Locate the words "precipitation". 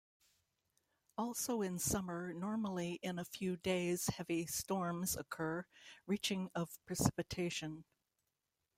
6.87-7.85